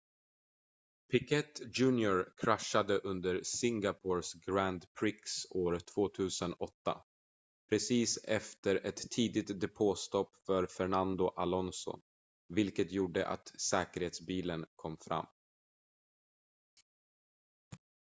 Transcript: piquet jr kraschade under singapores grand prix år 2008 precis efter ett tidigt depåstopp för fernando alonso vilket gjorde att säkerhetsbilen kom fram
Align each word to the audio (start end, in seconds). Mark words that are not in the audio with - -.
piquet 1.13 1.59
jr 1.79 2.21
kraschade 2.37 2.95
under 3.03 3.41
singapores 3.43 4.33
grand 4.33 4.85
prix 4.99 5.47
år 5.49 5.79
2008 5.95 6.71
precis 7.69 8.17
efter 8.23 8.85
ett 8.85 9.11
tidigt 9.11 9.59
depåstopp 9.61 10.35
för 10.45 10.65
fernando 10.65 11.27
alonso 11.29 11.99
vilket 12.47 12.91
gjorde 12.91 13.27
att 13.27 13.61
säkerhetsbilen 13.61 14.65
kom 14.75 14.97
fram 14.97 15.25